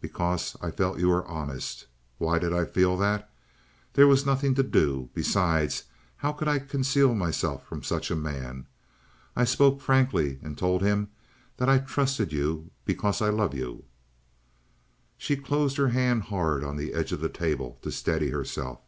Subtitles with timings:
[0.00, 1.86] Because I felt you were honest.
[2.16, 3.30] Why did I feel that?
[3.92, 5.08] There was nothing to do.
[5.14, 5.84] Besides,
[6.16, 8.66] how could I conceal myself from such a man?
[9.36, 11.10] I spoke frankly and told him
[11.58, 13.84] that I trusted you because I love you."
[15.16, 18.80] She closed her hand hard on the edge of the table to steady herself.